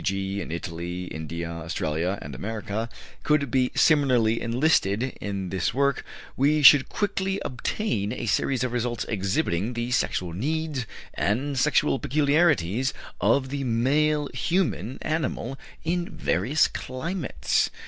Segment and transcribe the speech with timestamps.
[0.03, 2.89] g., in Italy, India, Australia, and America
[3.21, 6.03] could be similarly enlisted in this work,
[6.35, 12.95] we should quickly obtain a series of results exhibiting the sexual needs and sexual peculiarities
[13.19, 17.69] of the male human animal in various climates.